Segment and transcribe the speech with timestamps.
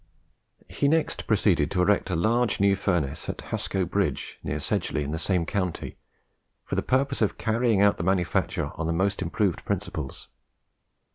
[0.67, 5.11] He next proceeded to erect a large new furnace at Hasco Bridge, near Sedgeley, in
[5.11, 5.99] the same county,
[6.65, 10.29] for the purpose of carrying out the manufacture on the most improved principles.